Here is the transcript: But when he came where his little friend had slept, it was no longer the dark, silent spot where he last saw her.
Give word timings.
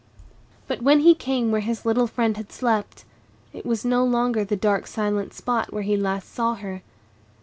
But 0.65 0.81
when 0.81 1.01
he 1.01 1.13
came 1.13 1.51
where 1.51 1.61
his 1.61 1.85
little 1.85 2.07
friend 2.07 2.35
had 2.35 2.51
slept, 2.51 3.05
it 3.53 3.67
was 3.67 3.85
no 3.85 4.03
longer 4.03 4.43
the 4.43 4.55
dark, 4.55 4.87
silent 4.87 5.31
spot 5.31 5.71
where 5.71 5.83
he 5.83 5.95
last 5.95 6.33
saw 6.33 6.55
her. 6.55 6.81